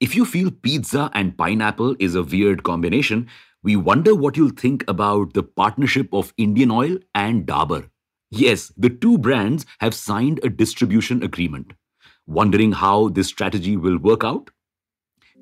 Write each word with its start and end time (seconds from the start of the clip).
If 0.00 0.14
you 0.14 0.24
feel 0.24 0.50
pizza 0.50 1.10
and 1.14 1.36
pineapple 1.36 1.96
is 1.98 2.14
a 2.14 2.22
weird 2.22 2.62
combination, 2.62 3.28
we 3.62 3.76
wonder 3.76 4.14
what 4.14 4.36
you'll 4.36 4.50
think 4.50 4.84
about 4.88 5.34
the 5.34 5.42
partnership 5.42 6.08
of 6.12 6.32
Indian 6.36 6.70
Oil 6.70 6.98
and 7.14 7.46
Dabur. 7.46 7.88
Yes, 8.30 8.72
the 8.76 8.90
two 8.90 9.18
brands 9.18 9.66
have 9.80 9.94
signed 9.94 10.40
a 10.42 10.48
distribution 10.48 11.22
agreement. 11.22 11.72
Wondering 12.26 12.72
how 12.72 13.08
this 13.08 13.26
strategy 13.26 13.76
will 13.76 13.98
work 13.98 14.24
out? 14.24 14.50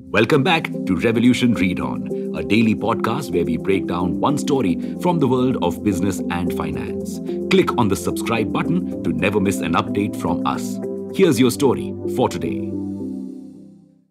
Welcome 0.01 0.43
back 0.43 0.71
to 0.87 0.97
Revolution 0.97 1.55
Read 1.55 1.81
On, 1.81 2.07
a 2.37 2.43
daily 2.43 2.75
podcast 2.75 3.33
where 3.33 3.45
we 3.45 3.57
break 3.57 3.87
down 3.87 4.21
one 4.21 4.39
story 4.39 4.97
from 5.03 5.19
the 5.19 5.29
world 5.29 5.59
of 5.63 5.83
business 5.83 6.21
and 6.31 6.57
finance. 6.57 7.19
Click 7.51 7.77
on 7.77 7.89
the 7.89 7.97
subscribe 7.97 8.53
button 8.53 9.03
to 9.03 9.13
never 9.13 9.41
miss 9.41 9.59
an 9.59 9.75
update 9.75 10.19
from 10.21 10.47
us. 10.47 10.79
Here's 11.15 11.39
your 11.39 11.51
story 11.51 11.93
for 12.17 12.29
today. 12.29 12.78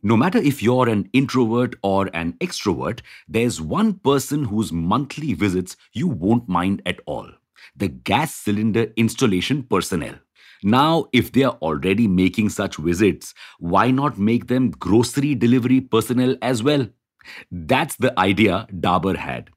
No 0.07 0.15
matter 0.15 0.37
if 0.37 0.63
you're 0.63 0.87
an 0.87 1.09
introvert 1.11 1.75
or 1.83 2.09
an 2.13 2.31
extrovert, 2.39 3.01
there's 3.27 3.59
one 3.59 3.95
person 3.95 4.45
whose 4.45 4.71
monthly 4.71 5.33
visits 5.33 5.75
you 5.91 6.07
won't 6.07 6.47
mind 6.47 6.81
at 6.85 7.01
all 7.05 7.29
the 7.75 7.89
gas 7.89 8.33
cylinder 8.33 8.85
installation 8.95 9.63
personnel. 9.63 10.13
Now, 10.63 11.07
if 11.11 11.33
they 11.33 11.43
are 11.43 11.57
already 11.61 12.07
making 12.07 12.51
such 12.51 12.77
visits, 12.77 13.33
why 13.59 13.91
not 13.91 14.17
make 14.17 14.47
them 14.47 14.71
grocery 14.71 15.35
delivery 15.35 15.81
personnel 15.81 16.37
as 16.41 16.63
well? 16.63 16.87
That's 17.51 17.97
the 17.97 18.17
idea 18.17 18.65
Dabur 18.71 19.17
had. 19.17 19.49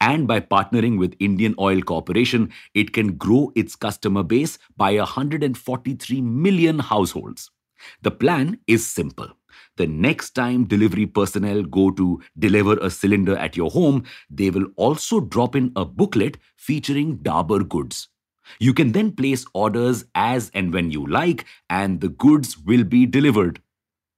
And 0.00 0.26
by 0.26 0.40
partnering 0.40 0.98
with 0.98 1.16
Indian 1.20 1.54
Oil 1.60 1.82
Corporation, 1.82 2.50
it 2.72 2.94
can 2.94 3.18
grow 3.18 3.52
its 3.54 3.76
customer 3.76 4.22
base 4.22 4.58
by 4.74 4.94
143 4.94 6.22
million 6.22 6.78
households. 6.78 7.50
The 8.02 8.10
plan 8.10 8.58
is 8.66 8.86
simple. 8.86 9.28
The 9.76 9.86
next 9.86 10.30
time 10.30 10.64
delivery 10.64 11.06
personnel 11.06 11.62
go 11.62 11.90
to 11.92 12.20
deliver 12.38 12.76
a 12.78 12.90
cylinder 12.90 13.36
at 13.36 13.56
your 13.56 13.70
home, 13.70 14.04
they 14.28 14.50
will 14.50 14.66
also 14.76 15.20
drop 15.20 15.54
in 15.54 15.72
a 15.76 15.84
booklet 15.84 16.38
featuring 16.56 17.18
Dabur 17.18 17.68
goods. 17.68 18.08
You 18.58 18.72
can 18.72 18.92
then 18.92 19.12
place 19.12 19.44
orders 19.52 20.04
as 20.14 20.50
and 20.54 20.72
when 20.72 20.90
you 20.90 21.06
like, 21.06 21.44
and 21.68 22.00
the 22.00 22.08
goods 22.08 22.58
will 22.58 22.84
be 22.84 23.06
delivered. 23.06 23.60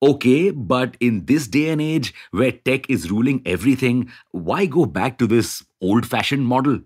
Okay, 0.03 0.51
but 0.51 0.97
in 1.01 1.27
this 1.27 1.47
day 1.47 1.69
and 1.69 1.81
age 1.81 2.15
where 2.31 2.53
tech 2.53 2.89
is 2.89 3.11
ruling 3.11 3.43
everything, 3.45 4.11
why 4.31 4.65
go 4.65 4.87
back 4.87 5.19
to 5.19 5.27
this 5.27 5.63
old 5.83 6.07
fashioned 6.07 6.47
model? 6.47 6.81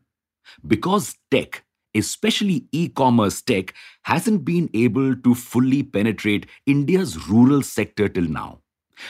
Because 0.67 1.17
tech, 1.31 1.65
especially 1.95 2.67
e 2.73 2.89
commerce 2.89 3.43
tech, 3.43 3.75
hasn't 4.03 4.45
been 4.45 4.69
able 4.75 5.15
to 5.17 5.35
fully 5.35 5.83
penetrate 5.83 6.47
India's 6.67 7.29
rural 7.29 7.63
sector 7.63 8.09
till 8.09 8.25
now. 8.25 8.61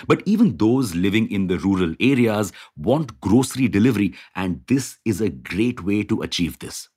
But 0.07 0.23
even 0.25 0.57
those 0.57 0.95
living 0.95 1.31
in 1.31 1.47
the 1.47 1.59
rural 1.59 1.95
areas 2.01 2.53
want 2.77 3.21
grocery 3.21 3.69
delivery, 3.69 4.15
and 4.35 4.63
this 4.67 4.99
is 5.05 5.21
a 5.21 5.31
great 5.31 5.83
way 5.85 6.03
to 6.05 6.23
achieve 6.23 6.59
this. 6.59 6.89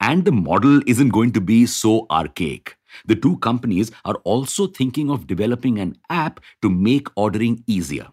And 0.00 0.24
the 0.24 0.32
model 0.32 0.80
isn't 0.86 1.10
going 1.10 1.32
to 1.32 1.40
be 1.40 1.66
so 1.66 2.06
archaic. 2.10 2.76
The 3.06 3.16
two 3.16 3.36
companies 3.38 3.92
are 4.04 4.16
also 4.24 4.66
thinking 4.66 5.10
of 5.10 5.26
developing 5.26 5.78
an 5.78 5.96
app 6.08 6.40
to 6.62 6.70
make 6.70 7.08
ordering 7.16 7.62
easier. 7.66 8.08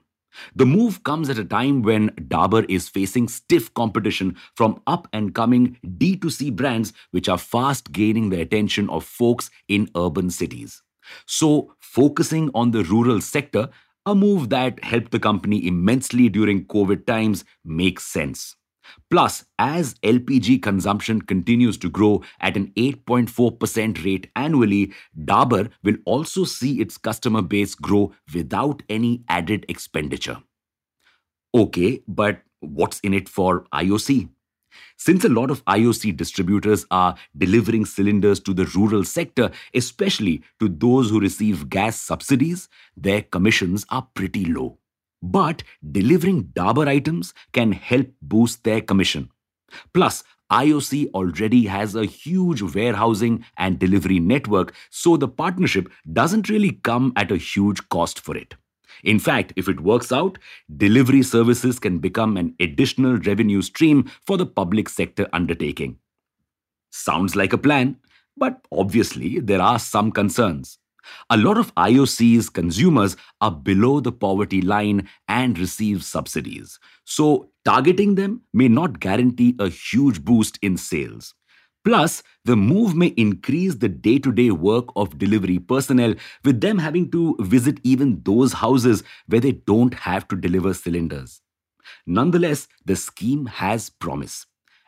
The 0.56 0.66
move 0.66 1.04
comes 1.04 1.30
at 1.30 1.38
a 1.38 1.46
time 1.46 1.82
when 1.82 2.10
Dabur 2.12 2.66
is 2.70 2.90
facing 2.90 3.28
stiff 3.28 3.74
competition 3.74 4.36
from 4.56 4.82
up 4.88 5.08
and 5.14 5.34
coming 5.34 5.78
D2C 5.86 6.56
brands, 6.56 6.94
which 7.12 7.30
are 7.30 7.38
fast 7.38 7.92
gaining 7.92 8.30
the 8.30 8.42
attention 8.42 8.90
of 8.90 9.04
folks 9.04 9.50
in 9.68 9.90
urban 9.96 10.30
cities. 10.30 10.82
So, 11.26 11.74
focusing 11.80 12.52
on 12.54 12.72
the 12.72 12.84
rural 12.84 13.22
sector 13.22 13.70
a 14.06 14.16
move 14.16 14.50
that 14.50 14.82
helped 14.86 15.12
the 15.12 15.20
company 15.20 15.68
immensely 15.68 16.30
during 16.30 16.66
COVID 16.66 17.06
times 17.06 17.44
makes 17.66 18.06
sense. 18.06 18.56
Plus, 19.10 19.46
as 19.60 19.94
LPG 19.96 20.62
consumption 20.62 21.22
continues 21.22 21.78
to 21.78 21.90
grow 21.90 22.22
at 22.40 22.58
an 22.58 22.72
8.4% 22.78 24.03
rate 24.03 24.30
annually, 24.36 24.94
Dabur 25.18 25.70
will 25.84 25.98
also 26.06 26.44
see 26.44 26.80
its 26.80 26.97
customer 26.97 27.42
base 27.42 27.76
grow 27.76 28.14
without 28.34 28.84
any 28.90 29.24
added 29.30 29.66
expenditure. 29.70 30.38
Okay, 31.56 32.02
but 32.08 32.42
what's 32.59 33.00
in 33.02 33.14
it 33.14 33.30
for 33.30 33.66
IOC? 33.74 34.30
Since 34.97 35.26
a 35.26 35.30
lot 35.30 35.52
of 35.52 35.64
IOC 35.66 36.18
distributors 36.18 36.86
are 36.92 37.16
delivering 37.38 37.86
cylinders 37.86 38.40
to 38.42 38.53
the 38.53 38.66
rural 38.76 39.03
sector, 39.03 39.52
especially 39.74 40.44
to 40.59 40.68
those 40.68 41.09
who 41.09 41.20
receive 41.20 41.70
gas 41.70 42.00
subsidies, 42.00 42.68
their 42.96 43.22
commissions 43.22 43.86
are 43.90 44.08
pretty 44.14 44.46
low. 44.46 44.78
But 45.22 45.63
delivering 45.91 46.45
Dabur 46.55 46.88
items 46.88 47.33
can 47.51 47.72
help 47.72 48.07
boost 48.22 48.63
their 48.63 48.81
commission. 48.81 49.29
Plus, 49.94 50.23
IOC 50.51 51.11
already 51.13 51.66
has 51.66 51.95
a 51.95 52.05
huge 52.05 52.61
warehousing 52.61 53.44
and 53.57 53.79
delivery 53.79 54.19
network, 54.19 54.73
so 54.89 55.17
the 55.17 55.28
partnership 55.28 55.91
doesn't 56.13 56.50
really 56.50 56.72
come 56.83 57.11
at 57.17 57.31
a 57.31 57.38
huge 57.38 57.88
cost 57.89 58.22
for 58.22 58.38
it. 58.38 58.55
In 59.03 59.19
fact, 59.19 59.53
if 59.55 59.67
it 59.67 59.81
works 59.81 60.11
out, 60.11 60.38
delivery 60.78 61.22
services 61.22 61.79
can 61.79 61.99
become 61.99 62.38
an 62.38 62.55
additional 62.59 63.17
revenue 63.17 63.61
stream 63.61 64.09
for 64.25 64.38
the 64.38 64.45
public 64.45 64.89
sector 64.89 65.28
undertaking. 65.34 65.97
Sounds 66.91 67.35
like 67.35 67.53
a 67.53 67.57
plan, 67.57 67.97
but 68.38 68.66
obviously 68.72 69.39
there 69.39 69.61
are 69.61 69.79
some 69.79 70.11
concerns. 70.11 70.79
A 71.29 71.38
lot 71.38 71.57
of 71.57 71.73
IOC's 71.75 72.50
consumers 72.50 73.16
are 73.41 73.51
below 73.51 74.00
the 74.00 74.12
poverty 74.12 74.62
line 74.62 75.07
and 75.28 75.57
receive 75.59 76.03
subsidies. 76.03 76.79
So, 77.06 77.51
targeting 77.66 78.16
them 78.16 78.41
may 78.53 78.68
not 78.68 79.00
guarantee 79.00 79.56
a 79.59 79.69
huge 79.69 80.23
boost 80.23 80.57
in 80.62 80.78
sales. 80.78 81.34
Plus, 81.84 82.22
the 82.44 82.57
move 82.57 82.96
may 82.96 83.07
increase 83.16 83.75
the 83.75 83.88
day 83.88 84.19
to 84.19 84.31
day 84.31 84.51
work 84.51 84.88
of 84.97 85.17
delivery 85.17 85.57
personnel, 85.57 86.16
with 86.44 86.59
them 86.59 86.79
having 86.79 87.09
to 87.12 87.38
visit 87.40 87.79
even 87.84 88.22
those 88.23 88.53
houses 88.53 89.03
where 89.28 89.40
they 89.40 89.53
don't 89.53 89.94
have 89.94 90.28
to 90.28 90.35
deliver 90.35 90.73
cylinders. 90.73 91.41
Nonetheless, 92.06 92.67
the 92.85 92.96
scheme 92.96 93.46
has 93.46 93.90
promise. 93.90 94.46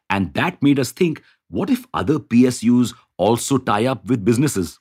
And 0.09 0.33
that 0.33 0.61
made 0.61 0.79
us 0.79 0.91
think 0.91 1.23
what 1.49 1.69
if 1.69 1.85
other 1.93 2.19
PSUs 2.19 2.93
also 3.17 3.57
tie 3.57 3.85
up 3.85 4.05
with 4.05 4.25
businesses? 4.25 4.79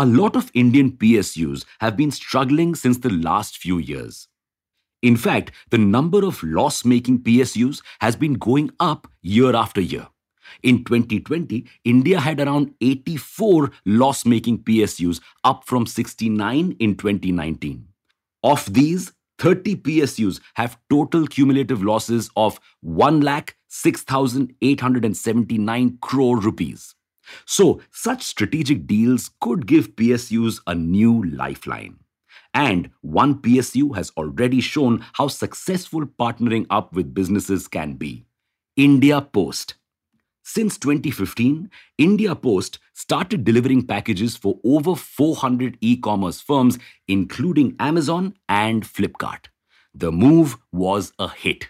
A 0.00 0.06
lot 0.06 0.36
of 0.36 0.52
Indian 0.54 0.92
PSUs 0.92 1.64
have 1.80 1.96
been 1.96 2.12
struggling 2.12 2.76
since 2.76 2.98
the 2.98 3.10
last 3.10 3.58
few 3.58 3.78
years. 3.78 4.28
In 5.02 5.16
fact, 5.16 5.50
the 5.70 5.78
number 5.78 6.24
of 6.24 6.40
loss 6.44 6.84
making 6.84 7.24
PSUs 7.24 7.82
has 8.00 8.14
been 8.14 8.34
going 8.34 8.70
up 8.78 9.08
year 9.22 9.56
after 9.56 9.80
year. 9.80 10.06
In 10.62 10.84
2020, 10.84 11.66
India 11.82 12.20
had 12.20 12.38
around 12.38 12.76
84 12.80 13.72
loss 13.86 14.24
making 14.24 14.58
PSUs, 14.58 15.20
up 15.42 15.64
from 15.64 15.84
69 15.84 16.76
in 16.78 16.96
2019. 16.96 17.88
Of 18.44 18.72
these, 18.72 19.10
30 19.40 19.78
PSUs 19.78 20.38
have 20.54 20.78
total 20.88 21.26
cumulative 21.26 21.82
losses 21.82 22.30
of 22.36 22.60
1 22.82 23.20
lakh 23.22 23.56
6,879 23.66 25.98
crore 26.00 26.38
rupees. 26.38 26.94
So, 27.46 27.80
such 27.90 28.22
strategic 28.22 28.86
deals 28.86 29.30
could 29.40 29.66
give 29.66 29.96
PSUs 29.96 30.60
a 30.66 30.74
new 30.74 31.24
lifeline. 31.24 31.98
And 32.54 32.90
one 33.02 33.36
PSU 33.36 33.94
has 33.94 34.10
already 34.16 34.60
shown 34.60 35.04
how 35.12 35.28
successful 35.28 36.06
partnering 36.06 36.66
up 36.70 36.92
with 36.94 37.14
businesses 37.14 37.68
can 37.68 37.94
be 37.94 38.24
India 38.76 39.20
Post. 39.20 39.74
Since 40.42 40.78
2015, 40.78 41.70
India 41.98 42.34
Post 42.34 42.78
started 42.94 43.44
delivering 43.44 43.86
packages 43.86 44.34
for 44.34 44.58
over 44.64 44.96
400 44.96 45.76
e 45.80 45.96
commerce 45.98 46.40
firms, 46.40 46.78
including 47.06 47.76
Amazon 47.78 48.34
and 48.48 48.82
Flipkart. 48.82 49.48
The 49.94 50.10
move 50.10 50.56
was 50.72 51.12
a 51.18 51.28
hit. 51.28 51.68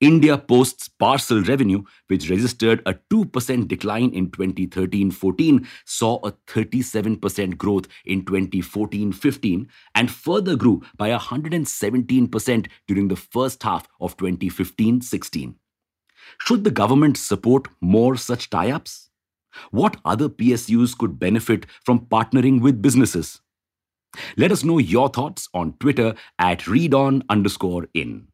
India 0.00 0.36
Post's 0.36 0.88
parcel 0.88 1.42
revenue, 1.42 1.82
which 2.08 2.28
registered 2.28 2.82
a 2.84 2.94
2% 3.10 3.66
decline 3.66 4.10
in 4.10 4.30
2013 4.30 5.10
14, 5.10 5.66
saw 5.86 6.16
a 6.18 6.32
37% 6.32 7.56
growth 7.56 7.86
in 8.04 8.24
2014 8.24 9.12
15 9.12 9.68
and 9.94 10.10
further 10.10 10.54
grew 10.54 10.82
by 10.98 11.10
117% 11.10 12.66
during 12.86 13.08
the 13.08 13.16
first 13.16 13.62
half 13.62 13.88
of 14.00 14.16
2015 14.18 15.00
16. 15.00 15.56
Should 16.40 16.64
the 16.64 16.70
government 16.70 17.16
support 17.16 17.68
more 17.80 18.16
such 18.16 18.50
tie 18.50 18.70
ups? 18.70 19.08
What 19.70 19.96
other 20.04 20.28
PSUs 20.28 20.96
could 20.96 21.18
benefit 21.18 21.64
from 21.82 22.00
partnering 22.00 22.60
with 22.60 22.82
businesses? 22.82 23.40
Let 24.36 24.52
us 24.52 24.64
know 24.64 24.78
your 24.78 25.08
thoughts 25.08 25.48
on 25.54 25.74
Twitter 25.74 26.14
at 26.38 26.60
readon 26.60 27.22
underscore 27.30 27.88
in. 27.94 28.28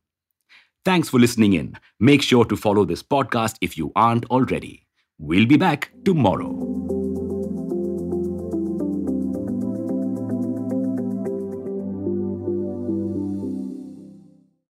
Thanks 0.85 1.09
for 1.09 1.21
listening 1.21 1.53
in. 1.53 1.79
Make 2.01 2.23
sure 2.23 2.45
to 2.45 2.57
follow 2.57 2.85
this 2.85 3.03
podcast 3.03 3.57
if 3.61 3.79
you 3.79 3.93
aren't 3.95 4.25
already. 4.27 4.87
We'll 5.19 5.47
be 5.47 5.57
back 5.57 5.93
tomorrow. 6.05 6.72